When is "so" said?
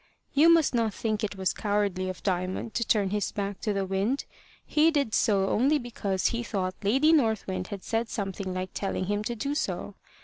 5.13-5.47, 9.53-9.93